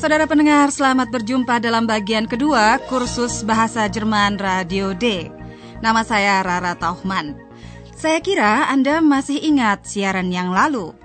Saudara 0.00 0.24
pendengar, 0.24 0.72
selamat 0.72 1.12
berjumpa 1.12 1.60
dalam 1.60 1.84
bagian 1.84 2.24
kedua 2.24 2.80
kursus 2.88 3.44
Bahasa 3.44 3.84
Jerman 3.84 4.40
Radio 4.40 4.96
D. 4.96 5.28
Nama 5.84 6.00
saya 6.08 6.40
Rara 6.40 6.72
Tauchman. 6.72 7.36
Saya 7.92 8.16
kira 8.24 8.72
Anda 8.72 9.04
masih 9.04 9.36
ingat 9.44 9.84
siaran 9.84 10.32
yang 10.32 10.56
lalu. 10.56 10.96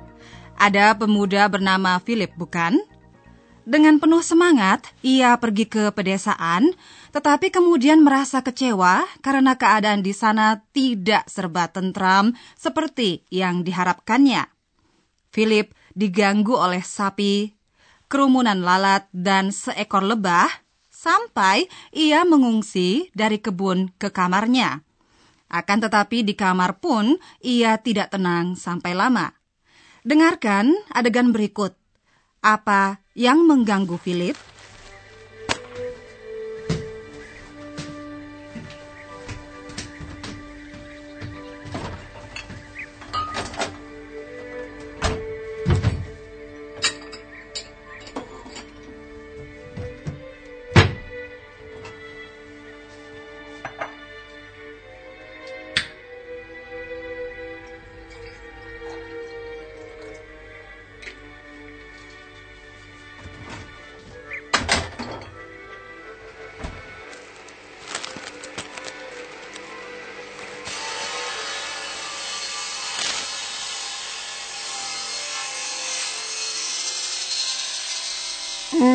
Ada 0.55 0.95
pemuda 0.95 1.43
bernama 1.51 1.99
Philip, 1.99 2.31
bukan? 2.39 2.79
Dengan 3.67 3.99
penuh 3.99 4.23
semangat, 4.23 4.87
ia 5.03 5.35
pergi 5.43 5.67
ke 5.67 5.91
pedesaan, 5.91 6.71
tetapi 7.11 7.51
kemudian 7.51 7.99
merasa 7.99 8.47
kecewa 8.47 9.03
karena 9.19 9.59
keadaan 9.59 10.07
di 10.07 10.15
sana 10.15 10.63
tidak 10.71 11.27
serba 11.27 11.67
tentram 11.67 12.31
seperti 12.55 13.27
yang 13.27 13.59
diharapkannya. 13.67 14.47
Philip 15.35 15.75
diganggu 15.91 16.55
oleh 16.55 16.79
sapi, 16.79 17.54
kerumunan 18.15 18.63
lalat, 18.63 19.11
dan 19.11 19.51
seekor 19.51 19.99
lebah 20.07 20.47
sampai 20.87 21.67
ia 21.91 22.23
mengungsi 22.23 23.11
dari 23.11 23.43
kebun 23.43 23.91
ke 23.99 24.07
kamarnya. 24.07 24.87
Akan 25.51 25.83
tetapi 25.83 26.23
di 26.23 26.31
kamar 26.31 26.79
pun 26.79 27.19
ia 27.43 27.75
tidak 27.75 28.15
tenang 28.15 28.55
sampai 28.55 28.95
lama. 28.95 29.35
Dengarkan 30.07 30.71
adegan 30.95 31.35
berikut. 31.35 31.75
Apa 32.39 33.03
yang 33.19 33.43
mengganggu 33.43 33.99
Philip? 33.99 34.54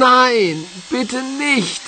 Nein, 0.01 0.65
bitte 0.89 1.23
nicht. 1.23 1.83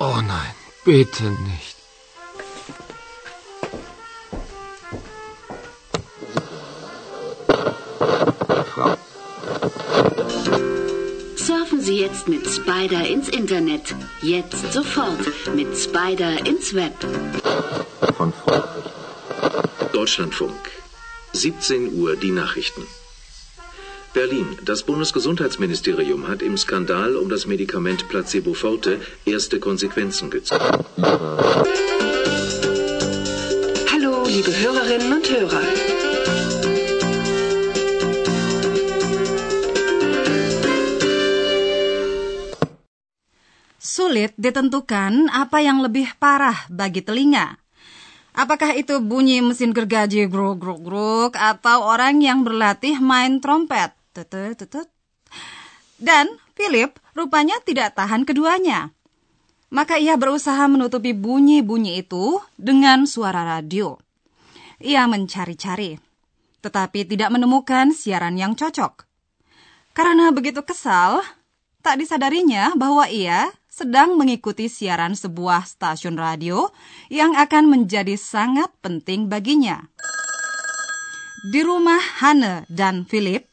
Oh 0.00 0.20
nein, 0.20 0.54
bitte 0.84 1.30
nicht. 1.30 1.79
Sie 11.90 11.98
jetzt 11.98 12.28
mit 12.28 12.46
Spider 12.48 13.04
ins 13.04 13.28
Internet. 13.28 13.96
Jetzt 14.22 14.72
sofort 14.72 15.18
mit 15.56 15.76
Spider 15.76 16.46
ins 16.46 16.72
Web. 16.72 16.94
von. 18.16 18.32
Deutschlandfunk. 19.92 20.70
17 21.32 22.00
Uhr 22.00 22.14
die 22.14 22.30
Nachrichten. 22.30 22.86
Berlin. 24.14 24.56
Das 24.64 24.84
Bundesgesundheitsministerium 24.84 26.28
hat 26.28 26.42
im 26.42 26.56
Skandal 26.56 27.16
um 27.16 27.28
das 27.28 27.46
Medikament 27.46 28.08
Placebo 28.08 28.54
Forte 28.54 29.00
erste 29.24 29.58
Konsequenzen 29.58 30.30
gezogen. 30.30 30.84
Hallo, 33.92 34.26
liebe 34.28 34.56
Hörerinnen 34.56 35.12
und 35.12 35.28
Hörer. 35.28 35.99
Sulit 44.10 44.34
ditentukan 44.34 45.30
apa 45.30 45.62
yang 45.62 45.86
lebih 45.86 46.18
parah 46.18 46.66
bagi 46.66 46.98
telinga. 46.98 47.62
Apakah 48.34 48.74
itu 48.74 48.98
bunyi 48.98 49.38
mesin 49.38 49.70
gergaji 49.70 50.26
gruk 50.26 50.58
gruk 50.58 50.82
gruk 50.82 51.38
atau 51.38 51.86
orang 51.86 52.18
yang 52.18 52.42
berlatih 52.42 52.98
main 52.98 53.38
trompet? 53.38 53.94
Dan 55.94 56.26
Philip 56.58 56.90
rupanya 57.14 57.62
tidak 57.62 57.94
tahan 57.94 58.26
keduanya. 58.26 58.90
Maka 59.70 60.02
ia 60.02 60.18
berusaha 60.18 60.66
menutupi 60.66 61.14
bunyi-bunyi 61.14 62.02
itu 62.02 62.42
dengan 62.58 63.06
suara 63.06 63.46
radio. 63.46 63.94
Ia 64.82 65.06
mencari-cari, 65.06 66.02
tetapi 66.58 67.06
tidak 67.06 67.30
menemukan 67.30 67.94
siaran 67.94 68.34
yang 68.34 68.58
cocok. 68.58 69.06
Karena 69.94 70.34
begitu 70.34 70.66
kesal, 70.66 71.22
tak 71.78 72.02
disadarinya 72.02 72.74
bahwa 72.74 73.06
ia 73.06 73.54
sedang 73.70 74.18
mengikuti 74.18 74.66
siaran 74.66 75.14
sebuah 75.14 75.62
stasiun 75.62 76.18
radio 76.18 76.74
yang 77.06 77.38
akan 77.38 77.70
menjadi 77.70 78.18
sangat 78.18 78.74
penting 78.82 79.30
baginya. 79.30 79.86
Di 81.54 81.62
rumah 81.62 82.02
Hane 82.20 82.66
dan 82.68 83.06
Philip, 83.06 83.46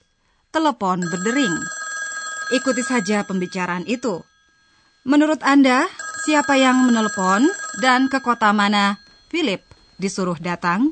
telepon 0.49 1.05
berdering. 1.07 1.55
Ikuti 2.51 2.81
saja 2.83 3.23
pembicaraan 3.23 3.85
itu. 3.85 4.19
Menurut 5.07 5.39
Anda, 5.45 5.87
siapa 6.25 6.59
yang 6.59 6.83
menelepon 6.83 7.47
dan 7.79 8.11
ke 8.11 8.19
kota 8.19 8.51
mana 8.51 8.99
Philip 9.31 9.63
disuruh 10.01 10.35
datang? 10.35 10.91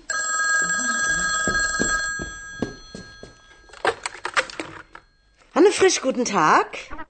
Hanne 5.51 5.71
Frisch, 5.71 5.99
guten 5.99 6.23
Tag. 6.23 7.04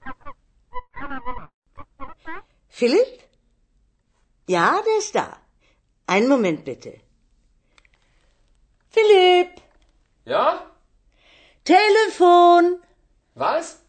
Philipp? 2.78 3.22
Ja, 4.48 4.82
der 4.86 4.98
ist 4.98 5.14
da. 5.14 5.38
Einen 6.06 6.28
Moment 6.28 6.62
bitte. 6.66 7.00
Philipp, 8.90 9.62
Ja? 10.26 10.70
Telefon, 11.64 12.82
Was? 13.34 13.82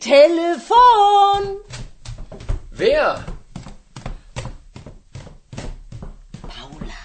Telefon. 0.00 1.60
Wer? 2.70 3.24
Paula, 6.42 7.00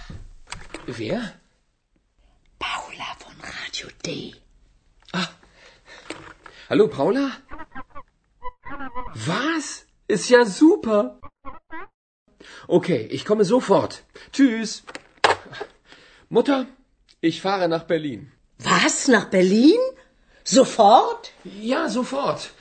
Wer? 0.85 1.21
Paula 2.59 3.07
von 3.19 3.35
Radio 3.41 3.87
D. 4.05 4.35
Hallo, 6.69 6.87
Paula? 6.89 7.31
Ist 10.19 10.35
ja 10.35 10.43
super. 10.43 11.15
Okay, 12.67 13.07
ich 13.07 13.23
komme 13.23 13.45
sofort. 13.47 14.03
Tschüss. 14.35 14.83
Mutter, 16.27 16.67
ich 17.23 17.39
fahre 17.39 17.71
nach 17.71 17.87
Berlin. 17.87 18.27
Was, 18.59 19.07
nach 19.07 19.31
Berlin? 19.31 19.79
Sofort? 20.43 21.31
Ja, 21.47 21.87
sofort. 21.87 22.51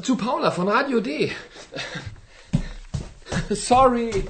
Zu 0.00 0.16
Paula 0.16 0.48
von 0.50 0.72
Radio 0.72 1.04
D. 1.04 1.30
Sorry. 3.52 4.24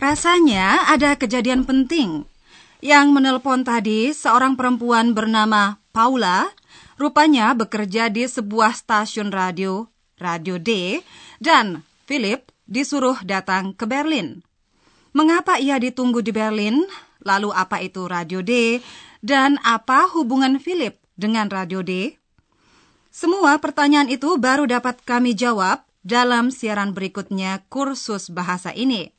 Rasanya 0.00 0.88
ada 0.88 1.12
kejadian 1.20 1.68
penting. 1.68 2.24
Yang 2.80 3.06
menelpon 3.12 3.68
tadi 3.68 4.16
seorang 4.16 4.56
perempuan 4.56 5.12
bernama 5.12 5.76
Paula 5.92 6.48
Rupanya 6.94 7.50
bekerja 7.58 8.06
di 8.06 8.22
sebuah 8.22 8.78
stasiun 8.78 9.34
radio, 9.34 9.90
Radio 10.14 10.62
D, 10.62 11.02
dan 11.42 11.82
Philip 12.06 12.46
disuruh 12.70 13.18
datang 13.26 13.74
ke 13.74 13.82
Berlin. 13.82 14.46
Mengapa 15.10 15.58
ia 15.58 15.78
ditunggu 15.78 16.22
di 16.22 16.30
Berlin? 16.30 16.86
Lalu 17.22 17.50
apa 17.50 17.82
itu 17.82 18.06
Radio 18.06 18.46
D? 18.46 18.78
Dan 19.24 19.58
apa 19.66 20.06
hubungan 20.14 20.62
Philip 20.62 21.00
dengan 21.18 21.50
Radio 21.50 21.82
D? 21.82 22.14
Semua 23.14 23.58
pertanyaan 23.62 24.10
itu 24.10 24.38
baru 24.38 24.66
dapat 24.66 25.02
kami 25.02 25.38
jawab 25.38 25.86
dalam 26.02 26.50
siaran 26.50 26.94
berikutnya 26.94 27.62
kursus 27.70 28.30
bahasa 28.30 28.70
ini. 28.70 29.10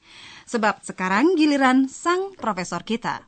Sebab 0.45 0.83
sekarang 0.85 1.33
giliran 1.35 1.89
sang 1.89 2.35
profesor 2.37 2.85
kita. 2.85 3.25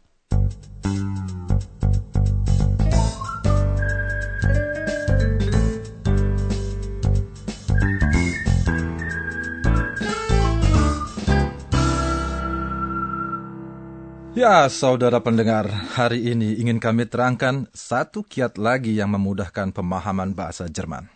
Ya, 14.37 14.69
saudara 14.69 15.17
pendengar, 15.17 15.65
hari 15.97 16.29
ini 16.29 16.61
ingin 16.61 16.77
kami 16.77 17.09
terangkan 17.09 17.65
satu 17.73 18.21
kiat 18.21 18.61
lagi 18.61 18.93
yang 18.93 19.09
memudahkan 19.17 19.73
pemahaman 19.73 20.37
bahasa 20.37 20.69
Jerman. 20.69 21.09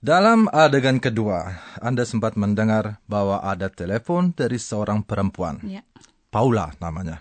Dalam 0.00 0.48
adegan 0.48 1.04
kedua, 1.04 1.60
Anda 1.84 2.08
sempat 2.08 2.40
mendengar 2.40 2.96
bahwa 3.04 3.44
ada 3.44 3.68
telepon 3.68 4.32
dari 4.32 4.56
seorang 4.56 5.04
perempuan. 5.04 5.60
Ya. 5.68 5.84
Paula 6.32 6.72
namanya. 6.80 7.20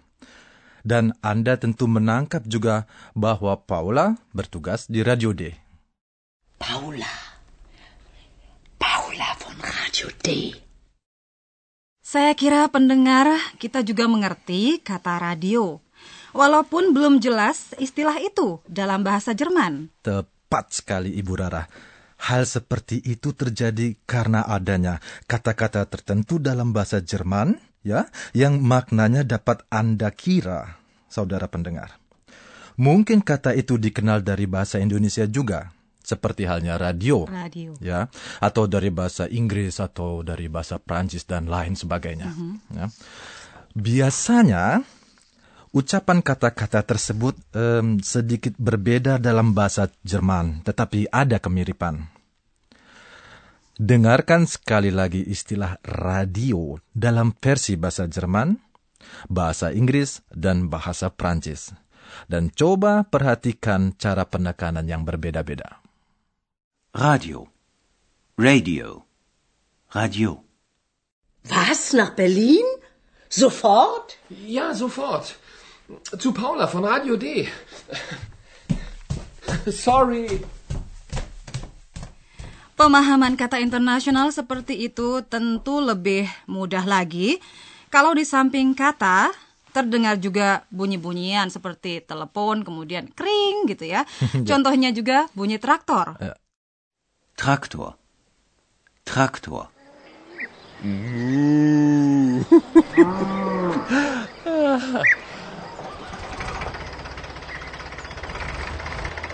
Dan 0.87 1.11
Anda 1.19 1.59
tentu 1.59 1.83
menangkap 1.91 2.47
juga 2.47 2.87
bahwa 3.11 3.59
Paula 3.59 4.15
bertugas 4.31 4.87
di 4.87 5.03
Radio 5.03 5.35
D. 5.35 5.51
Paula. 6.55 7.11
Paula 8.79 9.35
von 9.35 9.59
Radio 9.67 10.07
D. 10.23 10.62
Saya 12.13 12.37
kira 12.37 12.69
pendengar 12.69 13.25
kita 13.57 13.81
juga 13.81 14.05
mengerti 14.05 14.77
kata 14.85 15.17
radio. 15.17 15.81
Walaupun 16.29 16.93
belum 16.93 17.17
jelas 17.17 17.73
istilah 17.81 18.21
itu 18.21 18.61
dalam 18.69 19.01
bahasa 19.01 19.33
Jerman. 19.33 19.89
Tepat 20.05 20.77
sekali 20.77 21.09
Ibu 21.17 21.33
Rara. 21.33 21.65
Hal 22.29 22.45
seperti 22.45 23.01
itu 23.01 23.33
terjadi 23.33 23.97
karena 24.05 24.45
adanya 24.45 25.01
kata-kata 25.25 25.89
tertentu 25.89 26.37
dalam 26.37 26.69
bahasa 26.69 27.01
Jerman 27.01 27.57
ya 27.81 28.05
yang 28.37 28.61
maknanya 28.61 29.25
dapat 29.25 29.65
Anda 29.73 30.13
kira, 30.13 30.77
saudara 31.09 31.49
pendengar. 31.49 31.97
Mungkin 32.77 33.25
kata 33.25 33.57
itu 33.57 33.81
dikenal 33.81 34.21
dari 34.21 34.45
bahasa 34.45 34.77
Indonesia 34.77 35.25
juga, 35.25 35.73
seperti 36.03 36.45
halnya 36.45 36.75
radio, 36.75 37.23
Radio. 37.25 37.73
ya, 37.79 38.11
atau 38.43 38.67
dari 38.67 38.91
bahasa 38.91 39.25
Inggris 39.31 39.79
atau 39.79 40.21
dari 40.21 40.51
bahasa 40.51 40.77
Prancis 40.77 41.23
dan 41.23 41.47
lain 41.47 41.73
sebagainya. 41.79 42.29
ya. 42.75 42.85
Biasanya 43.73 44.83
ucapan 45.73 46.21
kata-kata 46.21 46.85
tersebut 46.85 47.33
em, 47.57 47.97
sedikit 48.03 48.53
berbeda 48.61 49.17
dalam 49.17 49.57
bahasa 49.57 49.89
Jerman, 50.05 50.61
tetapi 50.61 51.09
ada 51.09 51.41
kemiripan. 51.41 52.05
Dengarkan 53.73 54.45
sekali 54.45 54.93
lagi 54.93 55.25
istilah 55.25 55.81
radio 55.81 56.77
dalam 56.93 57.33
versi 57.33 57.73
bahasa 57.73 58.05
Jerman, 58.05 58.53
bahasa 59.33 59.73
Inggris, 59.73 60.21
dan 60.29 60.69
bahasa 60.69 61.09
Prancis. 61.09 61.73
Dan 62.29 62.53
coba 62.53 63.01
perhatikan 63.09 63.97
cara 63.97 64.29
penekanan 64.29 64.85
yang 64.85 65.01
berbeda-beda. 65.01 65.82
Radio. 66.93 67.49
Radio. 68.37 69.01
Radio. 69.97 70.45
Was? 71.49 71.89
Nach 71.97 72.13
Berlin? 72.13 72.61
Sofort? 73.33 74.21
Ja, 74.29 74.77
sofort. 74.77 75.33
Zu 76.21 76.37
Paula 76.37 76.69
von 76.69 76.85
Radio 76.85 77.17
D. 77.17 77.49
Sorry. 79.73 80.29
Pemahaman 82.77 83.41
kata 83.41 83.57
internasional 83.57 84.29
seperti 84.29 84.85
itu 84.85 85.25
tentu 85.25 85.81
lebih 85.81 86.29
mudah 86.45 86.85
lagi 86.85 87.41
kalau 87.89 88.13
di 88.13 88.21
samping 88.21 88.77
kata 88.77 89.33
terdengar 89.73 90.21
juga 90.21 90.61
bunyi-bunyian 90.69 91.49
seperti 91.49 92.05
telepon 92.05 92.61
kemudian 92.61 93.09
kring 93.09 93.65
gitu 93.65 93.89
ya. 93.89 94.05
Contohnya 94.49 94.93
juga 94.93 95.25
bunyi 95.33 95.57
traktor. 95.57 96.21
Traktor. 97.43 97.99
Traktor. 99.03 99.67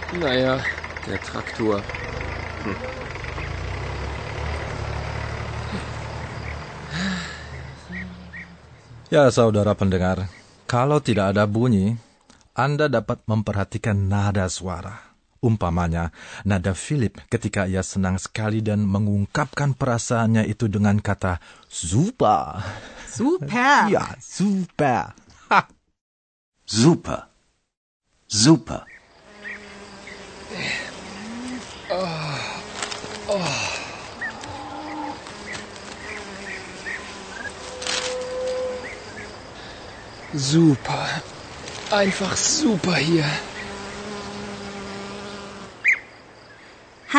Naja, 0.09 0.57
der 1.05 1.21
Traktor. 1.21 1.85
Ya, 9.13 9.29
saudara 9.29 9.77
pendengar, 9.77 10.25
kalau 10.65 10.97
tidak 10.97 11.37
ada 11.37 11.45
bunyi, 11.45 12.01
Anda 12.57 12.89
dapat 12.89 13.21
memperhatikan 13.29 14.09
nada 14.09 14.49
suara. 14.49 15.08
Umpamanya, 15.39 16.11
nada 16.43 16.75
Philip 16.75 17.15
ketika 17.31 17.63
ia 17.63 17.79
senang 17.79 18.19
sekali 18.19 18.59
dan 18.59 18.83
mengungkapkan 18.83 19.71
perasaannya 19.71 20.43
itu 20.43 20.67
dengan 20.67 20.99
kata 20.99 21.39
super. 21.71 22.59
Super. 23.07 23.87
Ya, 23.87 24.19
super. 24.19 25.15
Ha. 25.47 25.61
Super. 26.67 27.31
Super. 28.27 28.83
Super. 40.35 41.07
Einfach 41.89 42.37
super 42.37 42.99
hier. 42.99 43.48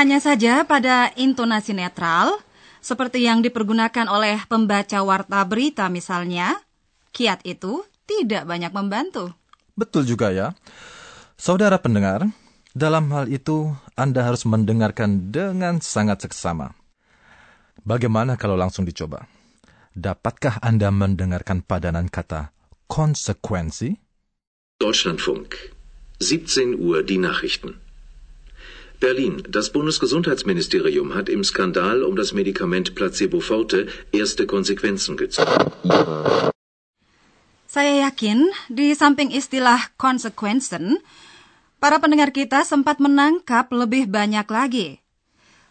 Hanya 0.01 0.17
saja 0.17 0.65
pada 0.65 1.13
intonasi 1.13 1.77
netral, 1.77 2.33
seperti 2.81 3.21
yang 3.21 3.45
dipergunakan 3.45 4.09
oleh 4.09 4.41
pembaca 4.49 4.97
warta 5.05 5.45
berita 5.45 5.93
misalnya, 5.93 6.57
kiat 7.13 7.45
itu 7.45 7.85
tidak 8.09 8.49
banyak 8.49 8.73
membantu. 8.73 9.37
Betul 9.77 10.09
juga 10.09 10.33
ya. 10.33 10.57
Saudara 11.37 11.77
pendengar, 11.77 12.25
dalam 12.73 13.13
hal 13.13 13.29
itu 13.29 13.77
Anda 13.93 14.25
harus 14.25 14.49
mendengarkan 14.49 15.29
dengan 15.29 15.85
sangat 15.85 16.25
seksama. 16.25 16.73
Bagaimana 17.85 18.41
kalau 18.41 18.57
langsung 18.57 18.89
dicoba? 18.89 19.29
Dapatkah 19.93 20.65
Anda 20.65 20.89
mendengarkan 20.89 21.61
padanan 21.61 22.09
kata 22.09 22.57
konsekuensi? 22.89 24.01
Deutschlandfunk. 24.81 25.77
17 26.25 26.81
Uhr 26.81 27.05
die 27.05 27.21
Nachrichten. 27.21 27.90
Berlin. 29.01 29.41
Das 29.49 29.73
Bundesgesundheitsministerium 29.73 31.17
hat 31.17 31.33
im 31.33 31.41
Skandal 31.43 32.05
um 32.05 32.15
das 32.15 32.37
Medikament 32.37 32.93
Placebo 32.95 33.41
Forte 33.41 33.89
erste 34.13 34.45
Konsequenzen 34.45 35.17
gezogen. 35.17 35.73
Saya 37.71 38.11
yakin 38.11 38.51
di 38.69 38.93
samping 38.93 39.33
istilah 39.33 39.95
konsequenzen, 39.97 41.01
para 41.81 41.97
pendengar 41.97 42.29
kita 42.35 42.67
sempat 42.67 43.01
menangkap 43.01 43.73
lebih 43.73 44.11
banyak 44.11 44.45
lagi. 44.51 44.89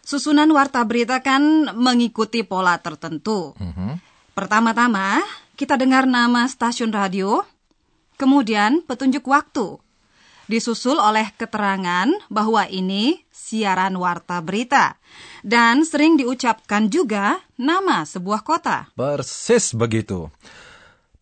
Susunan 0.02 0.50
warta 0.50 0.82
berita 0.82 1.22
kan 1.22 1.70
mengikuti 1.76 2.42
pola 2.42 2.80
tertentu. 2.82 3.54
Pertama-tama, 4.32 5.20
kita 5.54 5.76
dengar 5.76 6.08
nama 6.08 6.48
stasiun 6.48 6.90
radio, 6.90 7.44
kemudian 8.16 8.80
petunjuk 8.80 9.28
waktu. 9.28 9.78
Disusul 10.50 10.98
oleh 10.98 11.30
keterangan 11.38 12.10
bahwa 12.26 12.66
ini 12.66 13.22
siaran 13.30 13.94
warta 13.94 14.42
berita. 14.42 14.98
Dan 15.46 15.86
sering 15.86 16.18
diucapkan 16.18 16.90
juga 16.90 17.38
nama 17.54 18.02
sebuah 18.02 18.42
kota. 18.42 18.90
Persis 18.98 19.70
begitu. 19.78 20.26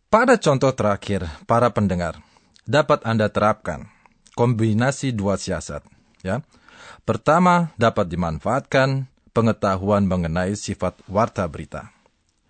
Pada 0.09 0.41
contoh 0.41 0.73
terakhir, 0.73 1.29
para 1.45 1.69
pendengar, 1.69 2.25
dapat 2.65 3.05
Anda 3.05 3.29
terapkan 3.29 3.93
kombinasi 4.33 5.13
dua 5.13 5.37
siasat. 5.37 5.85
Ya. 6.25 6.41
Pertama, 7.05 7.69
dapat 7.77 8.09
dimanfaatkan 8.09 9.13
pengetahuan 9.37 10.09
mengenai 10.09 10.57
sifat 10.57 10.97
warta 11.05 11.45
berita 11.45 11.93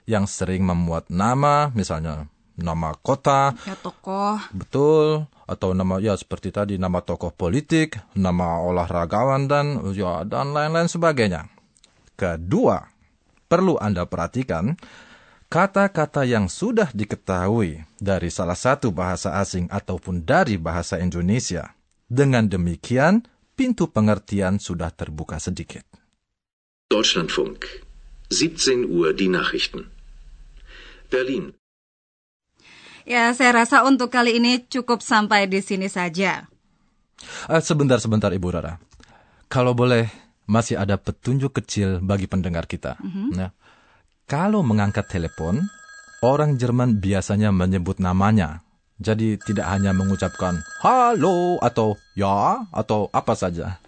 yang 0.06 0.30
sering 0.30 0.62
memuat 0.62 1.10
nama, 1.10 1.74
misalnya 1.74 2.30
nama 2.58 2.92
kota, 2.98 3.54
Ya 3.64 3.78
tokoh. 3.78 4.36
betul, 4.50 5.24
atau 5.46 5.72
nama 5.72 6.02
ya 6.02 6.18
seperti 6.18 6.50
tadi 6.50 6.74
nama 6.76 6.98
tokoh 7.00 7.30
politik, 7.30 7.96
nama 8.12 8.58
olahragawan 8.60 9.46
dan 9.46 9.94
ya 9.94 10.26
dan 10.26 10.52
lain-lain 10.52 10.90
sebagainya. 10.90 11.46
Kedua, 12.18 12.82
perlu 13.46 13.78
Anda 13.78 14.04
perhatikan 14.04 14.74
kata-kata 15.46 16.26
yang 16.26 16.50
sudah 16.50 16.90
diketahui 16.92 17.86
dari 17.96 18.28
salah 18.28 18.58
satu 18.58 18.90
bahasa 18.90 19.38
asing 19.38 19.70
ataupun 19.70 20.26
dari 20.26 20.58
bahasa 20.58 20.98
Indonesia. 20.98 21.72
Dengan 22.08 22.48
demikian, 22.48 23.22
pintu 23.54 23.88
pengertian 23.88 24.58
sudah 24.58 24.88
terbuka 24.90 25.36
sedikit. 25.38 25.84
Deutschlandfunk. 26.88 27.84
17 28.32 28.88
Uhr 28.88 29.12
die 29.12 29.28
Nachrichten. 29.28 29.88
Berlin. 31.08 31.52
Ya, 33.08 33.32
saya 33.32 33.64
rasa 33.64 33.88
untuk 33.88 34.12
kali 34.12 34.36
ini 34.36 34.68
cukup 34.68 35.00
sampai 35.00 35.48
di 35.48 35.64
sini 35.64 35.88
saja. 35.88 36.44
Eh, 37.48 37.62
sebentar, 37.64 37.96
sebentar 37.96 38.28
Ibu 38.28 38.52
Rara. 38.52 38.76
Kalau 39.48 39.72
boleh, 39.72 40.12
masih 40.44 40.76
ada 40.76 41.00
petunjuk 41.00 41.56
kecil 41.56 42.04
bagi 42.04 42.28
pendengar 42.28 42.68
kita. 42.68 43.00
Nah, 43.32 43.56
kalau 44.28 44.60
mengangkat 44.60 45.08
telepon, 45.08 45.64
orang 46.20 46.60
Jerman 46.60 47.00
biasanya 47.00 47.48
menyebut 47.48 47.96
namanya. 47.96 48.60
Jadi 49.00 49.40
tidak 49.40 49.72
hanya 49.72 49.96
mengucapkan 49.96 50.60
halo 50.84 51.56
atau 51.64 51.96
ya 52.12 52.60
atau 52.68 53.08
apa 53.08 53.32
saja. 53.32 53.80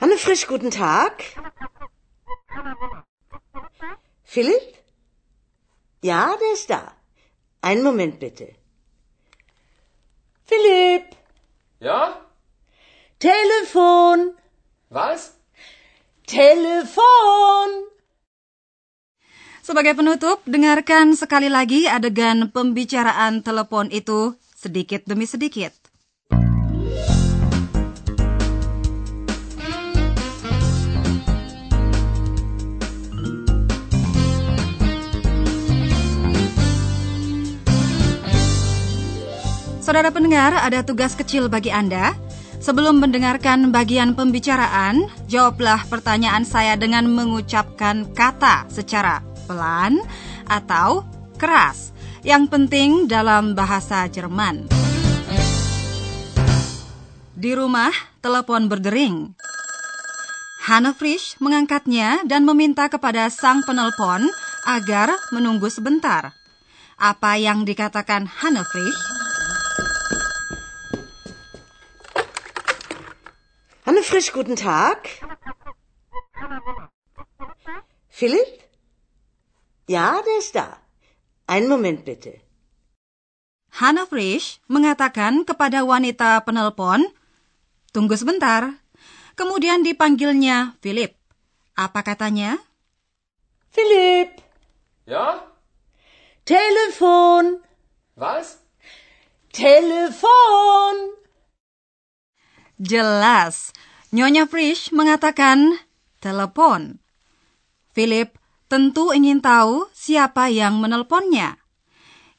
Hanne 0.00 0.16
Frisch, 0.16 0.48
guten 0.48 0.72
Tag. 0.72 1.20
Philipp? 4.30 4.78
Ja, 6.02 6.36
der 6.38 6.52
ist 6.54 6.70
da. 6.70 6.94
Einen 7.62 7.82
Moment 7.82 8.20
bitte. 8.20 8.54
Philipp, 10.46 11.18
Ja? 11.80 12.20
Telefon, 13.18 14.38
Was? 14.88 15.34
Telefon. 16.26 17.68
Sebagai 19.66 19.98
penutup, 19.98 20.46
dengarkan 20.46 21.18
sekali 21.18 21.50
lagi 21.50 21.90
adegan 21.90 22.54
pembicaraan 22.54 23.42
telepon 23.42 23.90
itu 23.90 24.38
sedikit 24.54 25.02
demi 25.10 25.26
sedikit. 25.26 25.79
Saudara 39.90 40.14
pendengar, 40.14 40.54
ada 40.54 40.86
tugas 40.86 41.18
kecil 41.18 41.50
bagi 41.50 41.74
Anda. 41.74 42.14
Sebelum 42.62 43.02
mendengarkan 43.02 43.74
bagian 43.74 44.14
pembicaraan, 44.14 45.10
jawablah 45.26 45.82
pertanyaan 45.90 46.46
saya 46.46 46.78
dengan 46.78 47.10
mengucapkan 47.10 48.06
kata 48.14 48.70
secara 48.70 49.18
pelan 49.50 49.98
atau 50.46 51.02
keras. 51.42 51.90
Yang 52.22 52.54
penting 52.54 53.10
dalam 53.10 53.58
bahasa 53.58 54.06
Jerman. 54.06 54.70
Di 57.34 57.50
rumah, 57.58 57.90
telepon 58.22 58.70
berdering. 58.70 59.34
Hannah 60.70 60.94
Frisch 60.94 61.34
mengangkatnya 61.42 62.22
dan 62.30 62.46
meminta 62.46 62.86
kepada 62.86 63.26
sang 63.26 63.66
penelpon 63.66 64.22
agar 64.70 65.10
menunggu 65.34 65.66
sebentar. 65.66 66.30
Apa 66.94 67.42
yang 67.42 67.66
dikatakan 67.66 68.30
Hannah 68.30 68.62
Frisch? 68.70 69.19
Hanne 73.86 74.02
Frisch, 74.02 74.32
guten 74.32 74.56
Tag. 74.56 75.08
Philipp? 78.08 78.50
Ja, 79.88 80.20
der 80.22 80.38
ist 80.38 80.54
da. 80.54 80.78
Einen 81.46 81.68
Moment 81.68 82.04
bitte. 82.04 82.40
Hannah 83.70 84.06
Frisch 84.06 84.60
mengatakan 84.66 85.46
kepada 85.46 85.86
wanita 85.86 86.42
penelpon, 86.42 87.06
"Tunggu 87.94 88.18
sebentar." 88.18 88.76
Kemudian 89.38 89.86
dipanggilnya 89.86 90.76
Philip. 90.84 91.16
Apa 91.78 92.04
katanya? 92.04 92.58
Philipp, 93.70 94.42
Ja? 95.06 95.42
Telefon, 96.44 97.62
Was? 98.14 98.62
Telefon. 99.50 101.19
Jelas. 102.80 103.76
Nyonya 104.08 104.48
Frisch 104.48 104.88
mengatakan 104.88 105.76
telepon. 106.24 106.96
Philip 107.92 108.32
tentu 108.72 109.12
ingin 109.12 109.44
tahu 109.44 109.84
siapa 109.92 110.48
yang 110.48 110.80
menelponnya. 110.80 111.60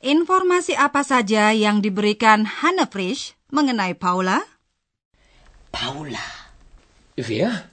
Informasi 0.01 0.73
apa 0.73 1.05
saja 1.05 1.53
yang 1.53 1.85
diberikan 1.85 2.49
Hannah 2.49 2.89
Frisch 2.89 3.37
mengenai 3.53 3.93
Paula? 3.93 4.41
Paula, 5.69 6.25
Wer? 7.21 7.69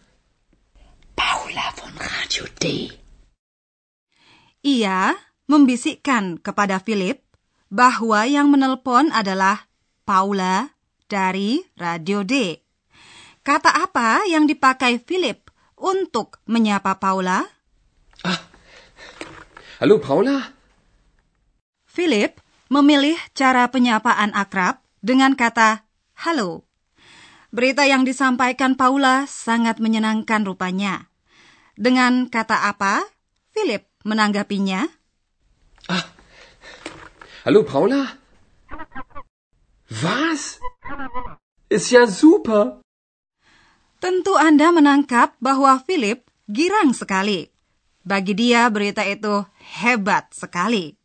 Paula 1.16 1.66
von 1.72 1.96
Radio 1.96 2.44
D. 2.60 2.92
Ia 4.60 5.16
membisikkan 5.48 6.37
kepada 6.37 6.84
Philip 6.84 7.25
bahwa 7.72 8.28
yang 8.28 8.52
menelpon 8.52 9.08
adalah 9.08 9.72
Paula 10.04 10.77
dari 11.08 11.64
Radio 11.80 12.22
D. 12.22 12.60
Kata 13.40 13.72
apa 13.72 14.28
yang 14.28 14.44
dipakai 14.44 15.00
Philip 15.00 15.48
untuk 15.80 16.36
menyapa 16.44 17.00
Paula? 17.00 17.48
Hallo, 19.80 19.96
Paula? 19.98 20.52
Philip 21.88 22.36
memilih 22.68 23.16
cara 23.32 23.66
penyapaan 23.72 24.36
akrab 24.36 24.84
dengan 25.00 25.32
kata 25.32 25.88
halo. 26.12 26.68
Berita 27.48 27.88
yang 27.88 28.04
disampaikan 28.04 28.76
Paula 28.76 29.24
sangat 29.24 29.80
menyenangkan 29.80 30.44
rupanya. 30.44 31.08
Dengan 31.78 32.28
kata 32.28 32.68
apa 32.68 33.00
Philip 33.56 33.88
menanggapinya? 34.04 34.84
Hallo, 37.48 37.64
Paula? 37.64 38.18
Was? 40.04 40.60
Ist 41.68 41.92
ja 41.92 42.08
super. 42.08 42.80
Tentu 44.00 44.32
Anda 44.40 44.72
menangkap 44.72 45.37
bahwa 45.37 45.76
Philip 45.84 46.25
girang 46.48 46.96
sekali. 46.96 47.52
Bagi 48.00 48.32
dia 48.32 48.64
berita 48.72 49.04
itu 49.04 49.44
hebat 49.76 50.32
sekali. 50.32 50.96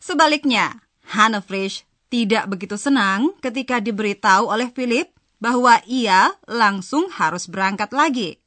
Sebaliknya, 0.00 0.80
Hannah 1.12 1.44
Frisch 1.44 1.84
tidak 2.08 2.48
begitu 2.48 2.80
senang 2.80 3.36
ketika 3.44 3.76
diberitahu 3.76 4.48
oleh 4.48 4.72
Philip 4.72 5.12
bahwa 5.36 5.76
ia 5.84 6.32
langsung 6.48 7.12
harus 7.12 7.44
berangkat 7.44 7.92
lagi. 7.92 8.40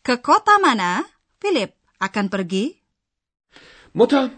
Ke 0.00 0.24
kota 0.24 0.56
mana 0.56 1.04
Philip 1.36 1.76
akan 2.00 2.32
pergi? 2.32 2.80
Mutter, 3.92 4.32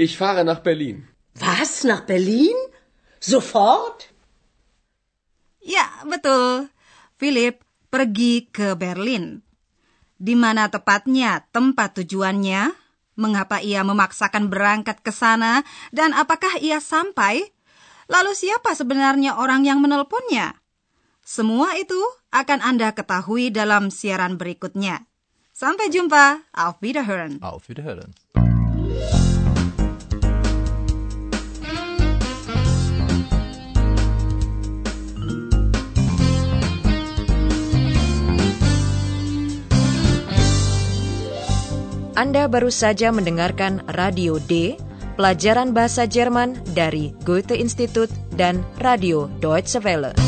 ich 0.00 0.16
fahre 0.16 0.48
nach 0.48 0.64
Berlin. 0.64 1.04
Was, 1.36 1.84
nach 1.84 2.08
Berlin? 2.08 2.56
Sofort? 3.20 4.08
Betul. 6.06 6.70
Philip 7.18 7.62
pergi 7.88 8.46
ke 8.46 8.76
Berlin. 8.78 9.42
Di 10.18 10.34
mana 10.34 10.66
tepatnya 10.66 11.46
tempat 11.54 12.02
tujuannya? 12.02 12.74
Mengapa 13.18 13.58
ia 13.58 13.82
memaksakan 13.82 14.46
berangkat 14.46 15.02
ke 15.02 15.10
sana? 15.10 15.66
Dan 15.90 16.14
apakah 16.14 16.58
ia 16.62 16.78
sampai? 16.78 17.50
Lalu 18.06 18.32
siapa 18.34 18.74
sebenarnya 18.78 19.38
orang 19.38 19.66
yang 19.66 19.82
menelponnya? 19.82 20.54
Semua 21.22 21.76
itu 21.76 21.98
akan 22.32 22.62
Anda 22.62 22.94
ketahui 22.94 23.50
dalam 23.50 23.90
siaran 23.92 24.40
berikutnya. 24.40 25.04
Sampai 25.52 25.90
jumpa. 25.90 26.46
Auf 26.54 26.78
Wiederhören. 26.80 27.42
Auf 27.42 27.66
Wiederhören. 27.66 28.14
Anda 42.18 42.50
baru 42.50 42.66
saja 42.66 43.14
mendengarkan 43.14 43.86
Radio 43.94 44.42
D, 44.42 44.74
pelajaran 45.14 45.70
bahasa 45.70 46.02
Jerman 46.02 46.58
dari 46.74 47.14
Goethe 47.22 47.54
Institut 47.54 48.10
dan 48.34 48.66
Radio 48.82 49.30
Deutsche 49.38 49.78
Welle. 49.78 50.27